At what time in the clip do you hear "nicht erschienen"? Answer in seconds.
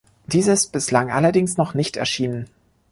1.75-2.47